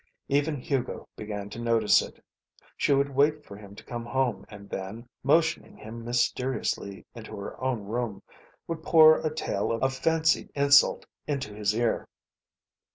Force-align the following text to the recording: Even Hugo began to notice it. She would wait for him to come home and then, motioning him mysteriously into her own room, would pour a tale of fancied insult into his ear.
Even 0.29 0.57
Hugo 0.59 1.07
began 1.15 1.47
to 1.51 1.59
notice 1.61 2.01
it. 2.01 2.25
She 2.75 2.91
would 2.91 3.13
wait 3.13 3.45
for 3.45 3.55
him 3.55 3.75
to 3.75 3.83
come 3.83 4.03
home 4.03 4.47
and 4.49 4.67
then, 4.67 5.07
motioning 5.23 5.77
him 5.77 6.03
mysteriously 6.03 7.05
into 7.13 7.35
her 7.37 7.63
own 7.63 7.83
room, 7.83 8.23
would 8.65 8.81
pour 8.81 9.19
a 9.19 9.31
tale 9.31 9.71
of 9.71 9.93
fancied 9.93 10.49
insult 10.55 11.05
into 11.27 11.53
his 11.53 11.75
ear. 11.75 12.07